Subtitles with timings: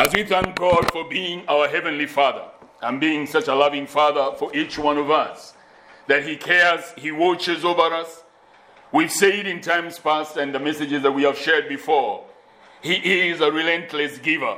[0.00, 2.46] As we thank God for being our Heavenly Father
[2.80, 5.52] and being such a loving Father for each one of us,
[6.06, 8.22] that He cares, He watches over us.
[8.92, 12.24] We've said in times past and the messages that we have shared before,
[12.80, 12.94] He
[13.28, 14.56] is a relentless giver.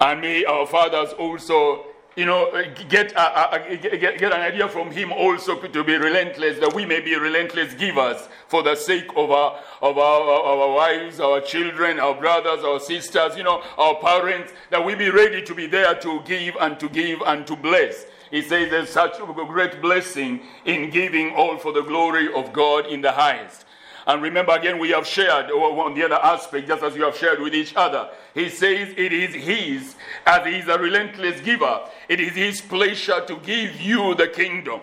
[0.00, 1.86] And may our fathers also
[2.16, 5.96] you know, uh, get, uh, uh, get, get an idea from him also to be
[5.96, 10.74] relentless, that we may be relentless givers for the sake of our, of our, our
[10.74, 15.42] wives, our children, our brothers, our sisters, you know, our parents, that we be ready
[15.42, 18.06] to be there to give and to give and to bless.
[18.30, 22.86] He says there's such a great blessing in giving all for the glory of God
[22.86, 23.65] in the highest.
[24.06, 27.40] And remember again, we have shared on the other aspect, just as you have shared
[27.40, 28.08] with each other.
[28.34, 33.24] He says it is His, as He is a relentless giver, it is His pleasure
[33.26, 34.80] to give you the kingdom.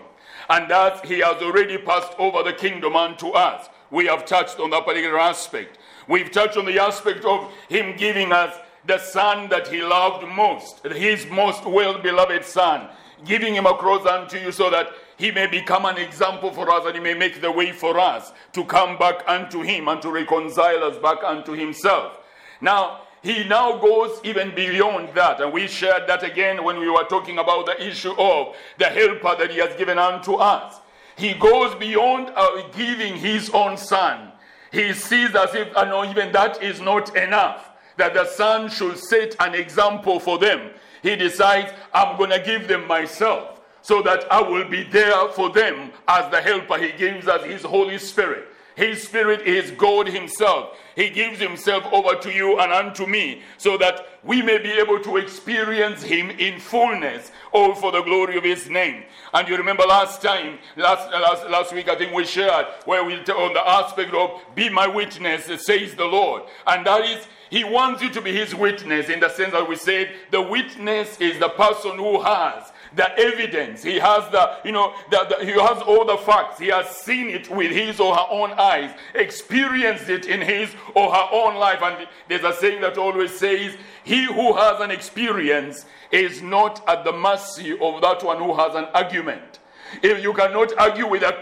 [0.50, 3.68] And that He has already passed over the kingdom unto us.
[3.90, 5.78] We have touched on that particular aspect.
[6.06, 8.54] We've touched on the aspect of Him giving us
[8.86, 12.88] the Son that He loved most, His most well beloved Son,
[13.24, 16.94] giving Him across unto you so that he may become an example for us and
[16.94, 20.82] he may make the way for us to come back unto him and to reconcile
[20.84, 22.18] us back unto himself.
[22.60, 27.04] Now, he now goes even beyond that, and we shared that again when we were
[27.04, 30.80] talking about the issue of the helper that he has given unto us.
[31.16, 34.32] He goes beyond uh, giving his own son.
[34.72, 38.98] He sees as if, uh, no, even that is not enough, that the son should
[38.98, 40.72] set an example for them.
[41.02, 43.53] He decides, I'm going to give them myself
[43.84, 46.78] so that I will be there for them as the helper.
[46.78, 48.48] He gives us His Holy Spirit.
[48.76, 50.78] His Spirit is God Himself.
[50.96, 55.00] He gives Himself over to you and unto me so that we may be able
[55.00, 59.02] to experience Him in fullness, all for the glory of His name.
[59.34, 63.16] And you remember last time, last, last, last week, I think we shared where we
[63.16, 66.44] on the aspect of be my witness, says the Lord.
[66.66, 69.76] And that is he wants you to be his witness in the sense that we
[69.76, 73.82] said the witness is the person who has the evidence.
[73.82, 76.58] He has the, you know, the, the, he has all the facts.
[76.58, 81.12] He has seen it with his or her own eyes, experienced it in his or
[81.12, 81.80] her own life.
[81.82, 87.04] And there's a saying that always says, He who has an experience is not at
[87.04, 89.58] the mercy of that one who has an argument.
[90.02, 91.32] If you cannot argue with a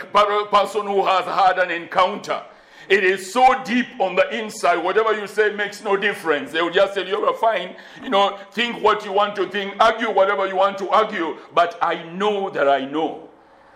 [0.51, 2.43] person who has had an encounter,
[2.89, 4.77] it is so deep on the inside.
[4.77, 6.53] Whatever you say makes no difference.
[6.53, 7.77] They will just say, You're fine.
[8.03, 11.37] You know, think what you want to think, argue whatever you want to argue.
[11.55, 13.29] But I know that I know.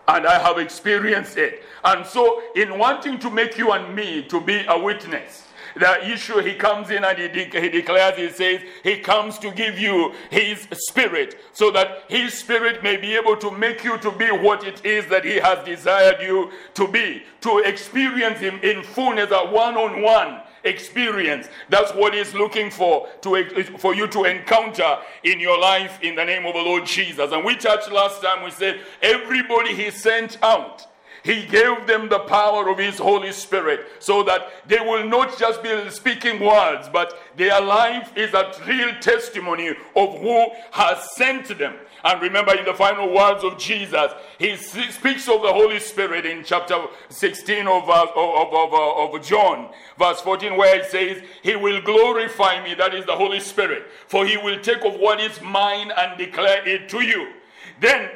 [0.08, 1.64] And I have experienced it.
[1.84, 5.45] And so, in wanting to make you and me to be a witness,
[5.78, 9.50] the issue he comes in and he, de- he declares, he says, he comes to
[9.50, 14.10] give you his spirit so that his spirit may be able to make you to
[14.10, 18.82] be what it is that he has desired you to be, to experience him in
[18.82, 21.48] fullness, a one on one experience.
[21.68, 26.24] That's what he's looking for to for you to encounter in your life in the
[26.24, 27.32] name of the Lord Jesus.
[27.32, 30.86] And we touched last time we said everybody he sent out
[31.26, 35.60] he gave them the power of His Holy Spirit so that they will not just
[35.60, 41.74] be speaking words, but their life is a real testimony of who has sent them.
[42.04, 46.44] And remember, in the final words of Jesus, he speaks of the Holy Spirit in
[46.44, 46.76] chapter
[47.08, 51.82] 16 of, uh, of, of, uh, of, John, verse 14, where it says, He will
[51.82, 55.90] glorify me, that is the Holy Spirit, for He will take of what is mine
[55.96, 57.32] and declare it to you.
[57.80, 58.10] Then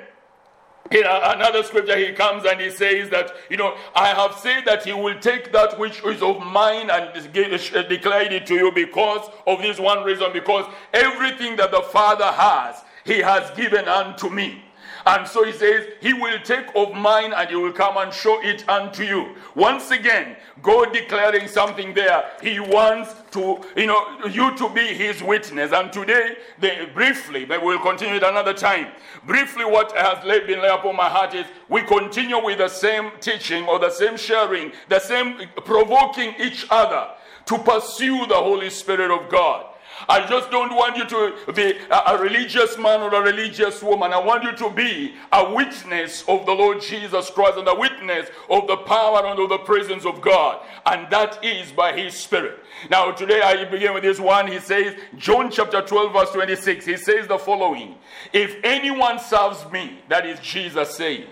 [0.91, 4.85] in another scripture, he comes and he says that, you know, I have said that
[4.85, 9.63] he will take that which is of mine and declare it to you because of
[9.63, 14.65] this one reason, because everything that the Father has, he has given unto me.
[15.07, 18.41] And so he says, He will take of mine and he will come and show
[18.43, 19.35] it unto you.
[19.55, 22.31] Once again, God declaring something there.
[22.43, 25.73] He wants to, you know, you to be his witness.
[25.73, 28.89] And today, they, briefly, but we'll continue it another time.
[29.27, 33.67] Briefly, what has been laid upon my heart is we continue with the same teaching
[33.67, 37.09] or the same sharing, the same provoking each other
[37.47, 39.67] to pursue the Holy Spirit of God.
[40.09, 44.13] I just don't want you to be a, religious man or a religious woman.
[44.13, 48.29] I want you to be a witness of the Lord Jesus Christ and a witness
[48.49, 50.61] of the power and of the presence of God.
[50.87, 52.61] And that is by His Spirit.
[52.91, 54.47] Now, today I begin with this one.
[54.47, 57.97] He says, John chapter 12, verse 26, he says the following
[58.33, 61.27] If anyone serves me, that is Jesus saying,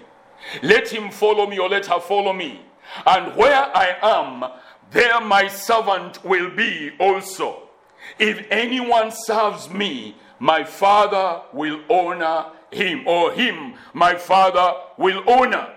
[0.63, 2.61] let him follow me or let her follow me.
[3.07, 4.51] And where I am,
[4.91, 7.68] there my servant will be also.
[8.19, 15.75] If anyone serves me, my Father will honor him, or him, my Father will honor.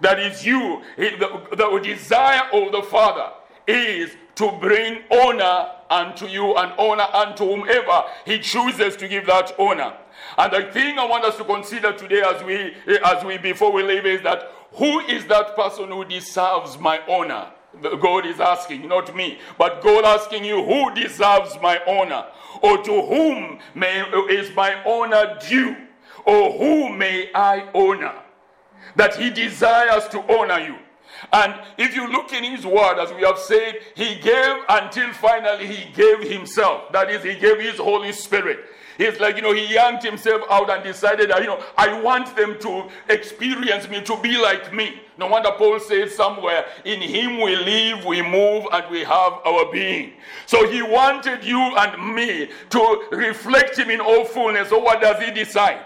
[0.00, 0.82] That is you.
[0.96, 3.30] The, the desire of the Father
[3.66, 9.54] is to bring honor unto you and honor unto whomever he chooses to give that
[9.58, 9.94] honor.
[10.38, 12.74] And the thing I want us to consider today as we
[13.04, 17.50] as we before we leave is that who is that person who deserves my honor?
[18.00, 22.26] God is asking, not me, but God asking you, who deserves my honor?
[22.62, 25.76] Or to whom may, is my honor due?
[26.24, 28.14] Or who may I honor?
[28.96, 30.76] That He desires to honor you.
[31.32, 35.66] And if you look in his word, as we have said, he gave until finally
[35.66, 36.92] he gave himself.
[36.92, 38.60] That is, he gave his Holy Spirit.
[39.00, 42.36] He's like, you know, he yanked himself out and decided that, you know, I want
[42.36, 45.00] them to experience me, to be like me.
[45.16, 49.72] No wonder Paul says somewhere, in him we live, we move, and we have our
[49.72, 50.12] being.
[50.44, 54.68] So he wanted you and me to reflect him in all fullness.
[54.68, 55.82] So what does he decide?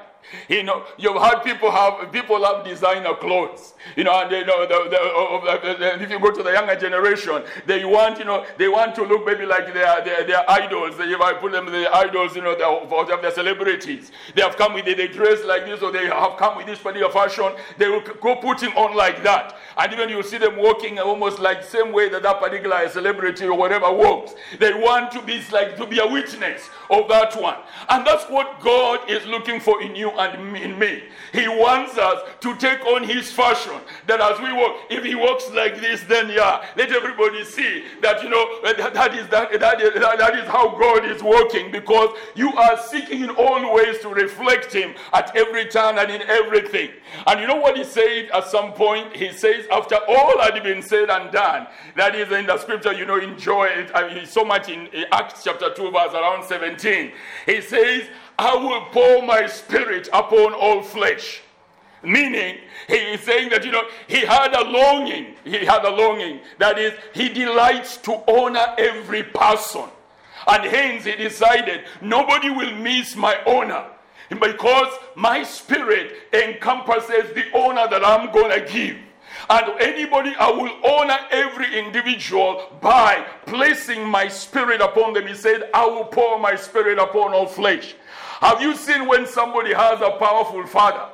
[0.49, 3.75] You know, you've had people have people have designer clothes.
[3.97, 7.43] You know, and they know the, the, the, if you go to the younger generation,
[7.67, 10.97] they want you know they want to look maybe like their their, idols.
[10.99, 14.87] If I put them the idols, you know, of their celebrities, they have come with
[14.87, 14.97] it.
[14.97, 17.53] They dress like this, or they have come with this particular fashion.
[17.79, 21.62] They will go putting on like that, and even you see them walking almost like
[21.62, 24.35] same way that that particular celebrity or whatever walks.
[24.59, 28.61] They want to be like to be a witness of that one, and that's what
[28.61, 31.05] God is looking for in you and in me.
[31.32, 33.81] He wants us to take on his fashion.
[34.06, 38.22] That as we walk, if he walks like this, then yeah, let everybody see that
[38.22, 42.16] you know that, that is that, that is that is how God is working because
[42.34, 46.90] you are seeking in all ways to reflect him at every turn and in everything.
[47.26, 49.14] And you know what he said at some point?
[49.16, 51.66] He says, after all had been said and done,
[51.96, 53.90] that is in the scripture, you know, enjoy it.
[53.94, 57.12] I mean, so much in Acts chapter 2, verse around 17.
[57.46, 58.05] He says,
[58.38, 61.40] I will pour my spirit upon all flesh.
[62.02, 65.36] Meaning, he is saying that, you know, he had a longing.
[65.44, 66.40] He had a longing.
[66.58, 69.84] That is, he delights to honor every person.
[70.46, 73.86] And hence, he decided, nobody will miss my honor.
[74.28, 78.96] Because my spirit encompasses the honor that I'm going to give.
[79.48, 85.26] And anybody, I will honor every individual by placing my spirit upon them.
[85.26, 87.94] He said, I will pour my spirit upon all flesh.
[88.40, 91.08] Have you seen when somebody has a powerful father?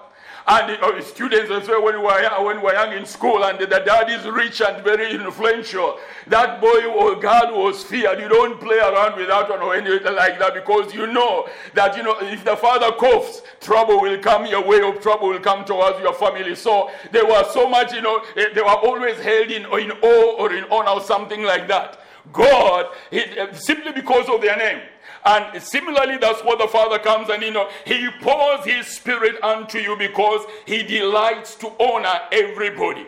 [0.47, 3.59] And uh, students as well, when we, were, when we were young in school, and
[3.59, 8.19] the, dad is rich and very influential, that boy or girl was feared.
[8.19, 11.97] You don't play around with that one or anything like that because you know that,
[11.97, 15.65] you know, if the father coughs, trouble will come your way or trouble will come
[15.65, 16.55] towards your family.
[16.57, 20.37] So they were so much, you know, eh, they were always held in, in awe
[20.39, 22.01] or in honor or something like that.
[22.33, 24.81] God, he, eh, simply because of their name.
[25.25, 29.79] And similarly, that's what the Father comes and you know, He pours His Spirit unto
[29.79, 33.07] you because He delights to honor everybody.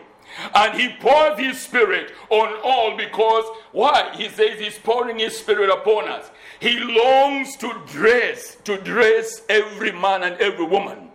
[0.53, 4.11] And He pours His Spirit on all because why?
[4.15, 6.29] He says He's pouring His Spirit upon us.
[6.59, 11.09] He longs to dress, to dress every man and every woman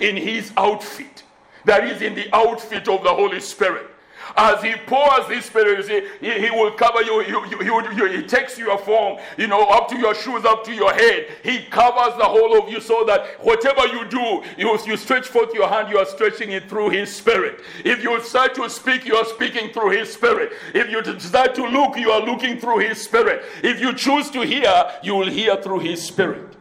[0.00, 1.24] in His outfit.
[1.64, 3.90] That is in the outfit of the Holy Spirit.
[4.36, 8.78] As he pours his spirit, see, he, he will cover you, you he takes your
[8.78, 11.26] form, you know, up to your shoes, up to your head.
[11.42, 15.52] He covers the whole of you so that whatever you do, you, you stretch forth
[15.54, 17.60] your hand, you are stretching it through his spirit.
[17.84, 20.52] If you start to speak, you are speaking through his spirit.
[20.74, 23.44] If you start to look, you are looking through his spirit.
[23.62, 26.56] If you choose to hear, you will hear through his spirit.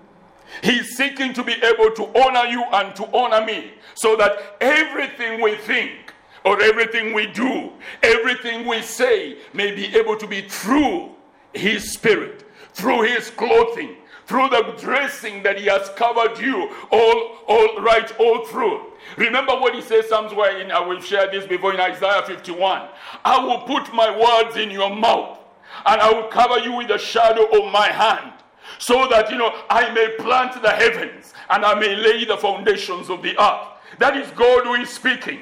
[0.61, 5.41] He's seeking to be able to honor you and to honor me so that everything
[5.41, 6.02] we think,
[6.45, 7.71] or everything we do,
[8.01, 11.11] everything we say may be able to be through
[11.53, 17.81] His Spirit, through His clothing, through the dressing that He has covered you all, all
[17.81, 18.93] right, all through.
[19.17, 22.89] Remember what He says somewhere in, I will share this before in Isaiah 51.
[23.25, 25.39] I will put my words in your mouth,
[25.85, 28.31] and I will cover you with the shadow of my hand
[28.79, 33.09] so that you know I may plant the heavens and I may lay the foundations
[33.09, 33.67] of the earth.
[33.99, 35.39] That is God who is speaking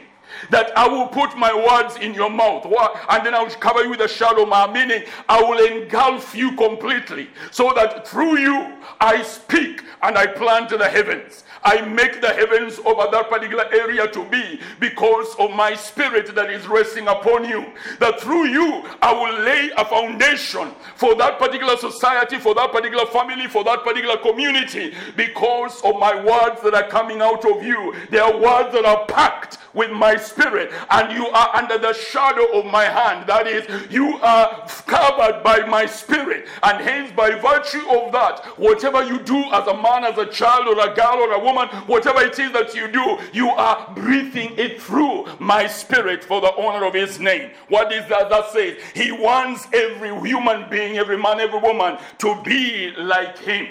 [0.50, 3.90] that I will put my words in your mouth, and then I will cover you
[3.90, 9.22] with a shadow, my meaning I will engulf you completely, so that through you I
[9.24, 11.44] speak and I plant the heavens.
[11.64, 16.50] I make the heavens over that particular area to be because of my spirit that
[16.50, 17.72] is resting upon you.
[18.00, 23.06] That through you I will lay a foundation for that particular society, for that particular
[23.06, 27.94] family, for that particular community because of my words that are coming out of you.
[28.10, 32.60] They are words that are packed with my spirit, and you are under the shadow
[32.60, 33.28] of my hand.
[33.28, 39.04] That is, you are covered by my spirit, and hence, by virtue of that, whatever
[39.04, 42.22] you do as a man, as a child, or a girl, or a woman, whatever
[42.22, 46.86] it is that you do, you are breathing it through my spirit for the honor
[46.86, 47.52] of his name.
[47.68, 48.78] What is that that says?
[48.94, 53.68] He wants every human being, every man, every woman to be like him.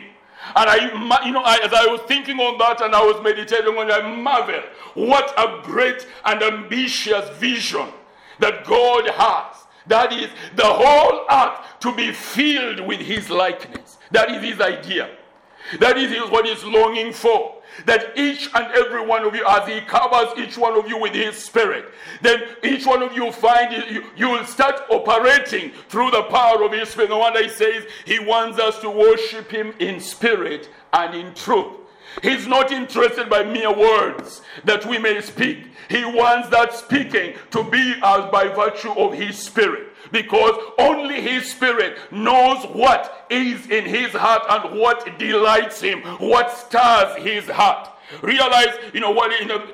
[0.56, 3.76] And I, you know, I, as I was thinking on that and I was meditating
[3.76, 4.62] on it, I marvel
[4.94, 7.88] what a great and ambitious vision
[8.38, 9.56] that God has.
[9.86, 13.98] That is the whole earth to be filled with His likeness.
[14.10, 15.10] That is His idea.
[15.78, 19.80] That is what He's longing for that each and every one of you, as He
[19.82, 21.86] covers each one of you with His Spirit,
[22.22, 26.72] then each one of you find you, you will start operating through the power of
[26.72, 27.10] His Spirit.
[27.10, 31.76] No wonder He says He wants us to worship Him in spirit and in truth.
[32.22, 35.68] He's not interested by mere words that we may speak.
[35.88, 41.50] He wants that speaking to be as by virtue of His Spirit because only his
[41.50, 47.88] spirit knows what is in his heart and what delights him, what stirs his heart.
[48.22, 49.64] Realize, you know, what, you know,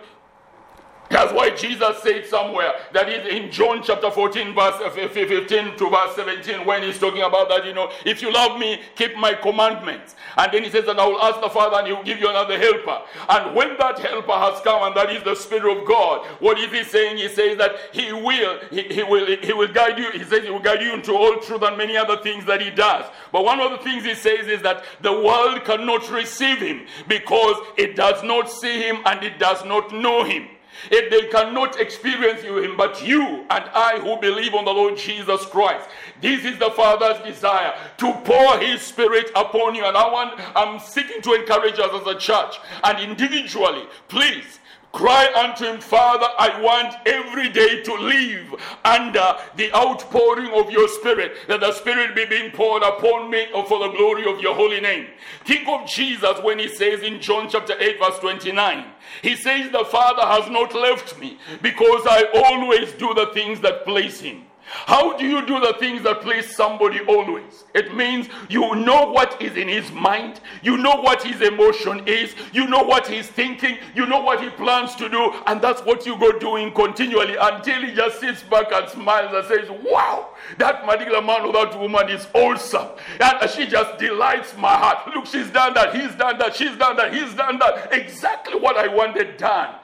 [1.11, 5.91] that's why Jesus said somewhere that is in John chapter 14, verse uh, 15 to
[5.91, 9.35] verse 17, when he's talking about that, you know, if you love me, keep my
[9.35, 10.17] commandments.
[10.37, 12.29] And then he says, and I will ask the Father, and he will give you
[12.29, 13.03] another helper.
[13.29, 16.73] And when that helper has come, and that is the Spirit of God, what is
[16.73, 17.19] he saying?
[17.19, 20.11] He says that he will, he, he will, he will guide you.
[20.11, 22.71] He says he will guide you into all truth and many other things that he
[22.71, 23.05] does.
[23.33, 27.57] But one of the things he says is that the world cannot receive him because
[27.77, 30.49] it does not see him and it does not know him.
[30.91, 34.97] If they cannot experience you, him, but you and I who believe on the Lord
[34.97, 35.89] Jesus Christ,
[36.21, 39.85] this is the Father's desire to pour His Spirit upon you.
[39.85, 44.61] And I want, I'm seeking to encourage us as a church and individually, please
[44.97, 50.89] Cry unto him, Father, I want every day to live under the outpouring of your
[50.89, 54.81] spirit, that the spirit be being poured upon me for the glory of your holy
[54.81, 55.09] name.
[55.45, 58.87] Think of Jesus when he says in John chapter 8, verse 29,
[59.21, 63.85] he says, The Father has not left me because I always do the things that
[63.85, 64.47] please him.
[64.69, 67.65] How do you do the things that please somebody always?
[67.75, 72.35] It means you know what is in his mind, you know what his emotion is,
[72.53, 76.05] you know what he's thinking, you know what he plans to do, and that's what
[76.05, 80.85] you go doing continually until he just sits back and smiles and says, Wow, that
[80.85, 82.89] particular man or that woman is awesome.
[83.21, 85.15] And she just delights my heart.
[85.15, 87.93] Look, she's done that, he's done that, she's done that, he's done that.
[87.93, 89.77] Exactly what I wanted done.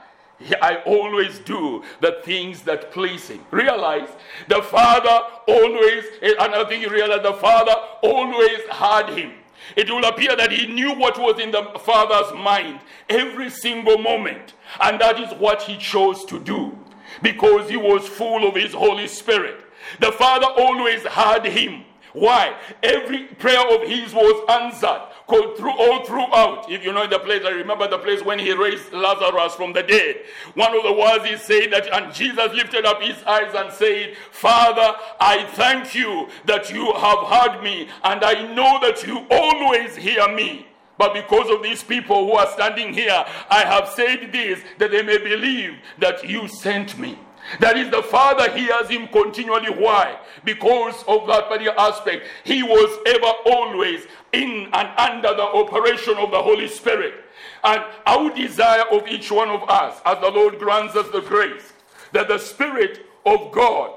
[0.61, 3.41] I always do the things that please him.
[3.51, 4.09] Realize
[4.47, 9.33] the Father always, eh, another thing you realize, the Father always had him.
[9.75, 14.53] It will appear that he knew what was in the Father's mind every single moment.
[14.81, 16.77] And that is what he chose to do
[17.21, 19.63] because he was full of his Holy Spirit.
[19.99, 21.85] The Father always had him.
[22.13, 22.55] Why?
[22.83, 26.71] Every prayer of his was answered all throughout.
[26.71, 29.83] If you know the place, I remember the place when he raised Lazarus from the
[29.83, 30.17] dead.
[30.55, 34.15] One of the words he said that, and Jesus lifted up his eyes and said,
[34.31, 39.95] Father, I thank you that you have heard me, and I know that you always
[39.95, 40.67] hear me.
[40.97, 45.01] But because of these people who are standing here, I have said this that they
[45.01, 47.17] may believe that you sent me.
[47.59, 49.69] That is, the Father hears him continually.
[49.69, 50.17] Why?
[50.43, 52.25] Because of that particular aspect.
[52.43, 57.15] He was ever always in and under the operation of the Holy Spirit.
[57.63, 61.73] And our desire of each one of us, as the Lord grants us the grace,
[62.11, 63.91] that the Spirit of God,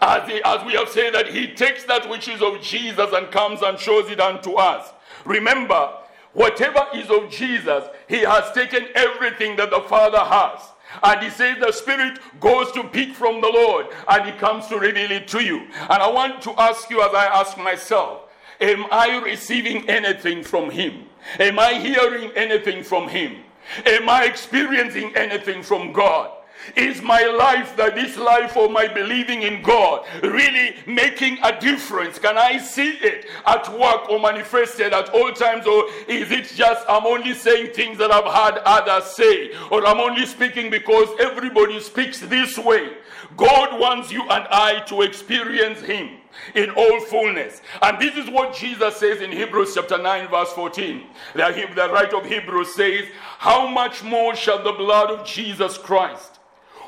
[0.00, 3.30] as, he, as we have said, that He takes that which is of Jesus and
[3.30, 4.92] comes and shows it unto us.
[5.24, 5.92] Remember,
[6.32, 10.60] whatever is of Jesus, He has taken everything that the Father has.
[11.02, 14.78] And he says the Spirit goes to pick from the Lord and he comes to
[14.78, 15.58] reveal it to you.
[15.58, 18.22] And I want to ask you, as I ask myself,
[18.60, 21.04] am I receiving anything from him?
[21.38, 23.36] Am I hearing anything from him?
[23.84, 26.30] Am I experiencing anything from God?
[26.76, 32.18] Is my life, that this life of my believing in God, really making a difference?
[32.18, 35.66] Can I see it at work or manifested at all times?
[35.66, 39.52] Or is it just I'm only saying things that I've heard others say?
[39.70, 42.90] Or I'm only speaking because everybody speaks this way?
[43.36, 46.18] God wants you and I to experience Him
[46.54, 47.62] in all fullness.
[47.82, 51.02] And this is what Jesus says in Hebrews chapter 9, verse 14.
[51.34, 53.06] The, the writer of Hebrews says,
[53.38, 56.37] How much more shall the blood of Jesus Christ?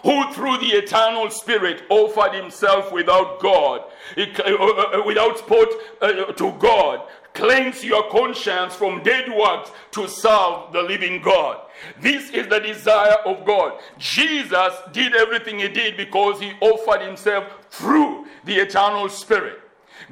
[0.03, 3.83] Who through the eternal Spirit offered himself without God,
[4.17, 5.69] uh, uh, uh, without spot
[6.01, 7.03] to God,
[7.33, 11.61] Cleanse your conscience from dead works to serve the living God.
[12.01, 13.81] This is the desire of God.
[13.99, 19.61] Jesus did everything he did because he offered himself through the eternal Spirit.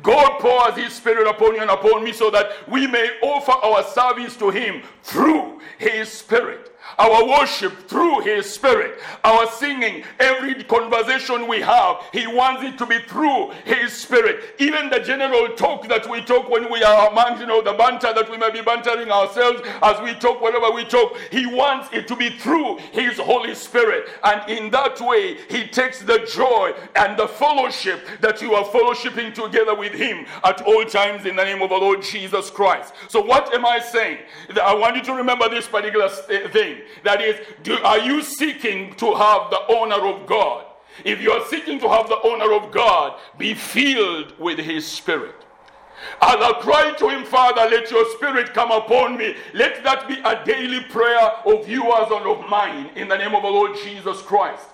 [0.02, 3.82] God pours his Spirit upon you and upon me so that we may offer our
[3.82, 11.46] service to him through his Spirit our worship through His Spirit, our singing, every conversation
[11.46, 14.54] we have, He wants it to be through His Spirit.
[14.58, 18.12] Even the general talk that we talk when we are among, you know, the banter
[18.12, 22.08] that we may be bantering ourselves as we talk, whatever we talk, He wants it
[22.08, 24.08] to be through His Holy Spirit.
[24.24, 29.34] And in that way, He takes the joy and the fellowship that you are fellowshipping
[29.34, 32.94] together with Him at all times in the name of the Lord Jesus Christ.
[33.08, 34.18] So, what am I saying?
[34.62, 36.77] I want you to remember this particular thing.
[37.04, 40.66] That is, do, are you seeking to have the honor of God?
[41.04, 45.34] If you are seeking to have the honor of God, be filled with His Spirit.
[46.20, 49.34] As I cry to Him, Father, let your Spirit come upon me.
[49.54, 53.42] Let that be a daily prayer of yours and of mine in the name of
[53.42, 54.66] the Lord Jesus Christ.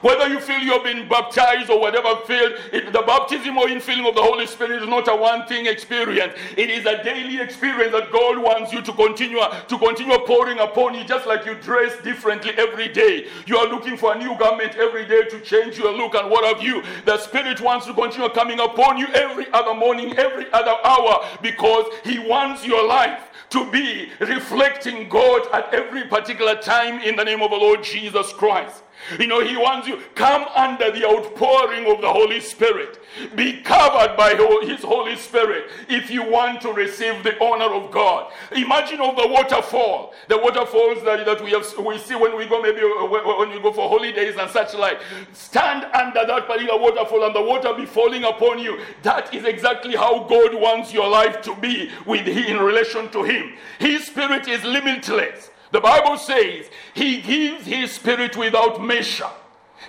[0.00, 4.14] Whether you feel you've been baptized or whatever field, it, the baptism or infilling of
[4.14, 6.34] the Holy Spirit is not a one thing experience.
[6.56, 10.94] It is a daily experience that God wants you to continue to continue pouring upon
[10.94, 13.26] you, just like you dress differently every day.
[13.46, 16.44] You are looking for a new garment every day to change your look and what
[16.44, 16.82] have you.
[17.04, 21.86] The Spirit wants to continue coming upon you every other morning, every other hour, because
[22.04, 27.42] He wants your life to be reflecting God at every particular time in the name
[27.42, 28.82] of the Lord Jesus Christ.
[29.18, 33.00] You know, He wants you come under the outpouring of the Holy Spirit.
[33.34, 34.34] Be covered by
[34.66, 38.32] His Holy Spirit if you want to receive the honor of God.
[38.52, 42.60] Imagine of the waterfall, the waterfalls that, that we have we see when we go
[42.60, 43.06] maybe uh,
[43.38, 45.00] when we go for holidays and such like.
[45.32, 48.80] Stand under that particular waterfall and the water be falling upon you.
[49.02, 53.22] That is exactly how God wants your life to be with Him in relation to
[53.22, 53.54] Him.
[53.78, 55.50] His Spirit is limitless.
[55.70, 59.30] The Bible says he gives his spirit without measure.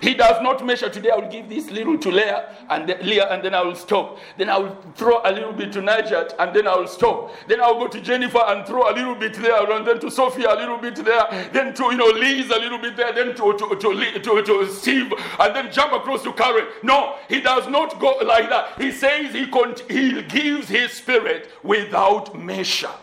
[0.00, 0.88] He does not measure.
[0.88, 3.74] Today I will give this little to Leah and then, Leah, and then I will
[3.74, 4.18] stop.
[4.38, 7.34] Then I will throw a little bit to Najat, and then I will stop.
[7.48, 10.54] Then I'll go to Jennifer and throw a little bit there, and then to Sophia
[10.54, 11.50] a little bit there.
[11.52, 13.12] Then to you know Liz a little bit there.
[13.12, 16.66] Then to to to, to, to Steve, and then jump across to Karen.
[16.82, 18.80] No, he does not go like that.
[18.80, 22.94] He says he con- he gives his spirit without measure.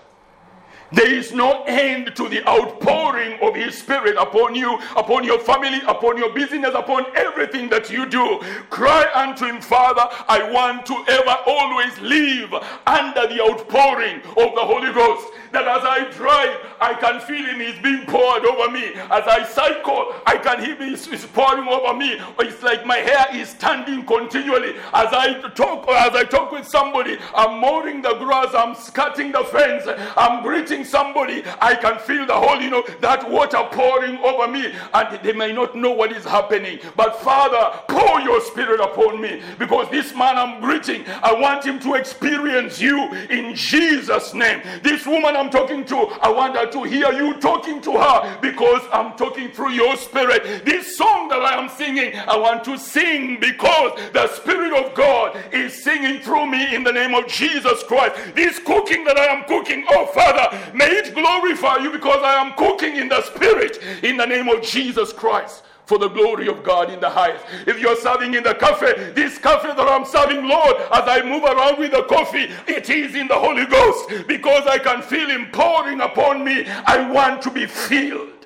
[0.92, 5.82] There is no end to the outpouring of His Spirit upon you, upon your family,
[5.86, 8.40] upon your business, upon everything that you do.
[8.70, 12.54] Cry unto Him, Father, I want to ever always live
[12.86, 15.28] under the outpouring of the Holy Ghost.
[15.52, 18.94] That as I drive, I can feel Him, He's being poured over me.
[18.96, 22.20] As I cycle, I can hear Him, He's pouring over me.
[22.40, 24.76] It's like my hair is standing continually.
[24.94, 29.34] As I talk, or as I talk with somebody, I'm mowing the grass, I'm cutting
[29.34, 29.84] the fence,
[30.16, 34.74] I'm greeting somebody, I can feel the whole, you know, that water pouring over me,
[34.94, 36.80] and they may not know what is happening.
[36.96, 41.80] But Father, pour your spirit upon me because this man I'm greeting, I want him
[41.80, 44.62] to experience you in Jesus' name.
[44.84, 48.82] This woman I'm talking to, I want her to hear you talking to her because
[48.92, 50.66] I'm talking through your spirit.
[50.66, 55.38] This song that I am singing, I want to sing because the Spirit of God
[55.52, 58.16] is singing through me in the name of Jesus Christ.
[58.36, 62.54] This cooking that I am cooking, oh Father, May it glorify you because I am
[62.54, 66.92] cooking in the spirit in the name of Jesus Christ for the glory of God
[66.92, 67.46] in the highest.
[67.66, 71.44] If you're serving in the cafe, this cafe that I'm serving, Lord, as I move
[71.44, 75.48] around with the coffee, it is in the Holy Ghost because I can feel Him
[75.52, 76.66] pouring upon me.
[76.68, 78.46] I want to be filled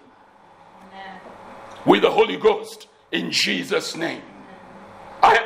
[0.92, 1.20] Amen.
[1.86, 4.22] with the Holy Ghost in Jesus' name.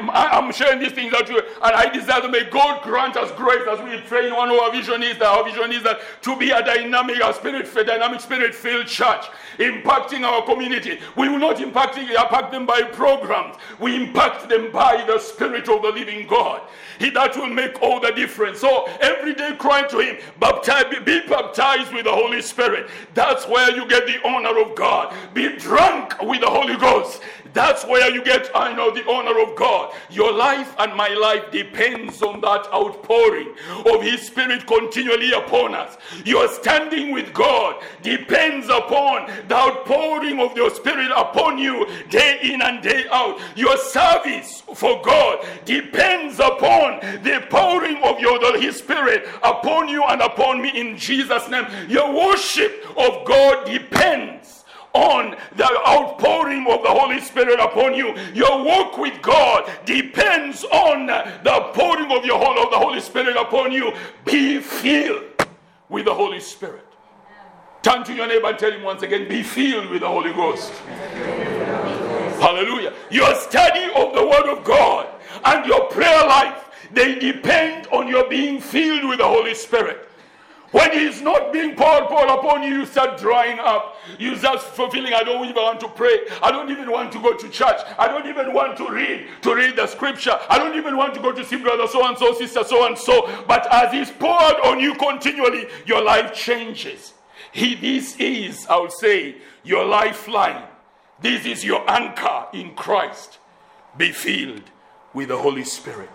[0.09, 3.17] I, am sharing these things out to you, and I desire to may God grant
[3.17, 5.99] us grace as we train one of our vision is that our vision is that
[6.21, 9.25] to be a dynamic, a spirit, dynamic spirit-filled church,
[9.57, 10.99] impacting our community.
[11.15, 13.57] We will not impact, impact them by programs.
[13.79, 16.61] We impact them by the Spirit of the living God.
[16.99, 18.59] He that will make all the difference.
[18.59, 22.89] So every day cry to Him, baptize, be baptized with the Holy Spirit.
[23.13, 25.13] That's where you get the honor of God.
[25.33, 27.21] Be drunk with the Holy Ghost.
[27.55, 29.93] That's where you get, I know, the honor of God.
[30.09, 35.97] Your life and my life depends on that outpouring of His Spirit continually upon us.
[36.25, 42.61] Your standing with God depends upon the outpouring of your Spirit upon you day in
[42.61, 43.39] and day out.
[43.55, 50.21] Your service for God depends upon the pouring of your His Spirit upon you and
[50.21, 51.65] upon me in Jesus' name.
[51.87, 54.54] Your worship of God depends
[54.95, 58.15] on the outpouring of the Holy Spirit upon you.
[58.33, 63.71] Your walk with God depends on the pouring of your of the Holy Spirit upon
[63.71, 63.91] you.
[64.23, 65.47] Be filled
[65.89, 66.85] with the Holy Spirit.
[67.81, 70.71] Turn to your neighbor and tell him once again, be filled with the Holy Ghost.
[72.39, 72.93] Hallelujah.
[73.11, 75.07] Your study of the Word of God
[75.43, 80.04] and your prayer life, they depend on your being filled with the Holy Spirit.
[80.75, 83.95] When He's not being poured, poured upon you, you start drying up.
[84.19, 86.27] You start fulfilling, I don't even want to pray.
[86.43, 87.79] I don't even want to go to church.
[87.97, 90.37] I don't even want to read, to read the scripture.
[90.49, 92.97] I don't even want to go to see brother so and so, sister so and
[92.97, 93.45] so.
[93.47, 97.13] But as He's poured on you continually, your life changes.
[97.53, 100.63] He, this is, I would say, your lifeline.
[101.21, 103.39] This is your anchor in Christ.
[103.95, 104.63] Be filled
[105.13, 106.11] with the Holy Spirit.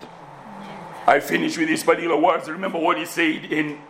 [1.07, 2.47] I finish with these particular words.
[2.47, 3.81] Remember what he said in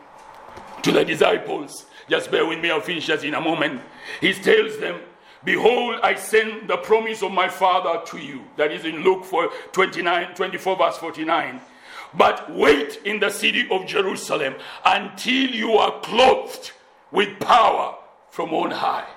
[0.84, 1.86] to the disciples.
[2.10, 3.82] Just bear with me, I'll finish just in a moment.
[4.20, 5.00] He tells them,
[5.44, 8.44] Behold, I send the promise of my Father to you.
[8.58, 11.62] That is in Luke 4, 29, 24, verse 49.
[12.14, 16.72] But wait in the city of Jerusalem until you are clothed
[17.12, 17.96] with power
[18.30, 19.08] from on high.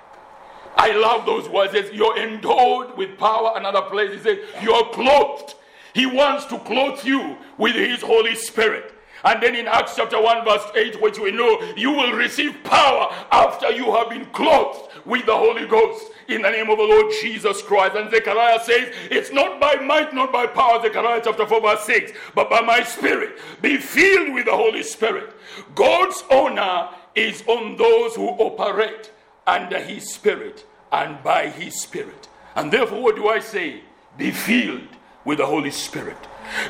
[0.77, 1.73] I love those words.
[1.73, 3.53] Says, You're endowed with power.
[3.55, 5.55] Another place, he says, You're clothed.
[5.93, 8.93] He wants to clothe you with His Holy Spirit.
[9.25, 13.11] And then in Acts chapter 1, verse 8, which we know, you will receive power
[13.31, 17.11] after you have been clothed with the Holy Ghost in the name of the Lord
[17.21, 17.95] Jesus Christ.
[17.95, 22.11] And Zechariah says, It's not by might, not by power, Zechariah chapter 4, verse 6,
[22.35, 23.39] but by my spirit.
[23.63, 25.33] Be filled with the Holy Spirit.
[25.73, 29.11] God's honor is on those who operate
[29.47, 32.27] under his spirit and by his spirit.
[32.55, 33.81] And therefore, what do I say?
[34.17, 34.87] Be filled
[35.23, 36.17] with the Holy Spirit.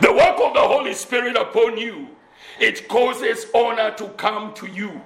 [0.02, 2.14] The work of the Holy Spirit upon you
[2.60, 5.02] it causes honor to come to you.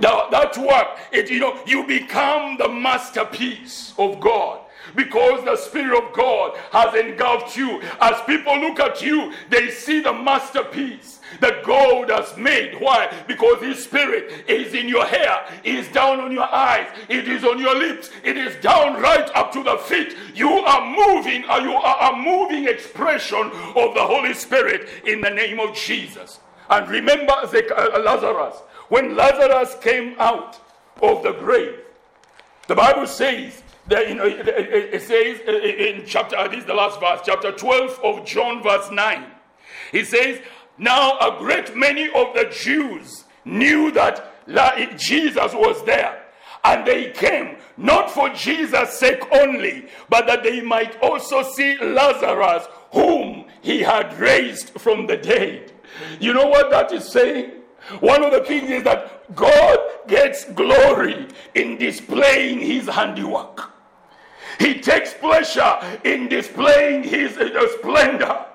[0.00, 4.60] That, that work, it, you know, you become the masterpiece of God
[4.94, 7.80] because the Spirit of God has engulfed you.
[8.00, 12.80] As people look at you, they see the masterpiece that God has made.
[12.80, 13.12] Why?
[13.26, 17.58] Because His Spirit is in your hair, is down on your eyes, it is on
[17.58, 20.16] your lips, it is down right up to the feet.
[20.34, 25.30] You are moving, uh, you are a moving expression of the Holy Spirit in the
[25.30, 26.40] name of Jesus.
[26.70, 28.56] And remember uh, Lazarus.
[28.88, 30.60] When Lazarus came out
[31.02, 31.80] of the grave,
[32.68, 37.52] the Bible says that it says uh, in chapter, this is the last verse, chapter
[37.52, 39.24] 12 of John, verse 9.
[39.92, 40.40] He says,
[40.78, 44.32] Now a great many of the Jews knew that
[44.98, 46.22] Jesus was there.
[46.64, 52.66] And they came not for Jesus' sake only, but that they might also see Lazarus,
[52.92, 55.73] whom he had raised from the dead.
[56.20, 57.52] You know what that is saying?
[58.00, 63.70] One of the things is that God gets glory in displaying his handiwork.
[64.58, 68.46] He takes pleasure in displaying his uh, splendor.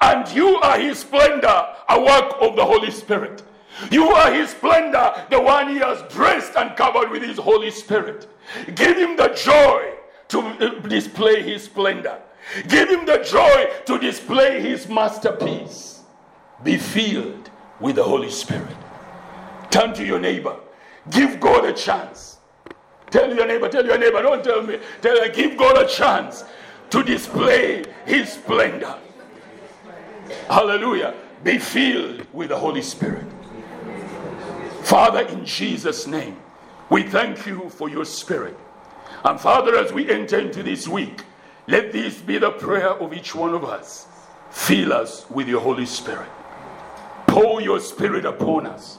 [0.00, 3.42] And you are his splendor, a work of the Holy Spirit.
[3.90, 8.28] You are his splendor, the one he has dressed and covered with his Holy Spirit.
[8.74, 9.94] Give him the joy
[10.28, 12.18] to uh, display his splendor.
[12.68, 16.02] Give him the joy to display his masterpiece.
[16.62, 18.76] Be filled with the Holy Spirit.
[19.70, 20.56] Turn to your neighbor.
[21.10, 22.38] Give God a chance.
[23.10, 24.78] Tell your neighbor, tell your neighbor, don't tell me.
[25.02, 26.44] Tell her, give God a chance
[26.90, 28.96] to display his splendor.
[30.48, 31.14] Hallelujah.
[31.42, 33.26] Be filled with the Holy Spirit.
[34.82, 36.36] Father, in Jesus' name,
[36.88, 38.58] we thank you for your spirit.
[39.24, 41.22] And Father, as we enter into this week,
[41.66, 44.06] let this be the prayer of each one of us.
[44.50, 46.28] Fill us with your Holy Spirit
[47.34, 48.98] pour your spirit upon us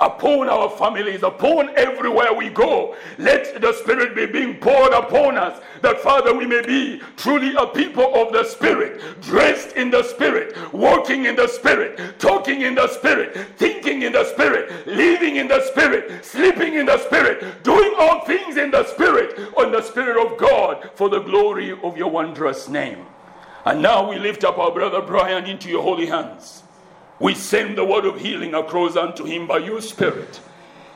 [0.00, 2.96] upon our families, upon everywhere we go.
[3.18, 7.66] Let the Spirit be being poured upon us, that Father, we may be truly a
[7.66, 12.88] people of the Spirit, dressed in the Spirit, walking in the Spirit, talking in the
[12.88, 18.24] Spirit, thinking in the Spirit, living in the Spirit, sleeping in the Spirit, doing all
[18.24, 22.70] things in the Spirit, on the Spirit of God, for the glory of your wondrous
[22.70, 23.04] name.
[23.66, 26.62] And now we lift up our brother Brian into your holy hands.
[27.20, 30.40] We send the word of healing across unto him by your spirit.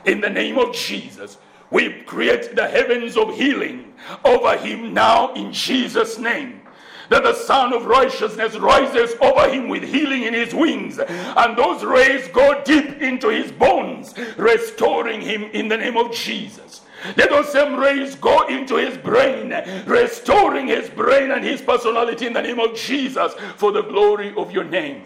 [0.05, 1.37] In the name of Jesus,
[1.69, 6.61] we create the heavens of healing over him now in Jesus' name.
[7.09, 11.83] That the Sun of Righteousness rises over him with healing in his wings, and those
[11.83, 16.81] rays go deep into his bones, restoring him in the name of Jesus.
[17.15, 19.53] Let those same rays go into his brain,
[19.85, 24.51] restoring his brain and his personality in the name of Jesus for the glory of
[24.51, 25.03] your name.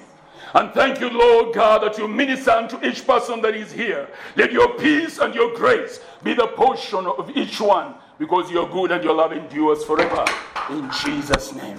[0.54, 4.10] And thank you, Lord God, that you minister unto each person that is here.
[4.36, 8.92] Let your peace and your grace be the portion of each one because you're good
[8.92, 10.26] and your love endures forever.
[10.70, 11.78] In Jesus' name.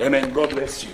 [0.00, 0.32] Amen.
[0.32, 0.90] God bless you.